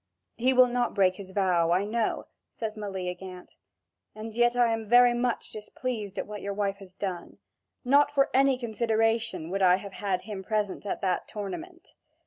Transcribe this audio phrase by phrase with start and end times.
[0.35, 3.55] "He will not break his word, I know," says Meleagant:
[4.15, 7.37] "and yet I am very much displeased at what your wife has done.
[7.85, 11.89] Not for any consideration would I have had him present at that tournament.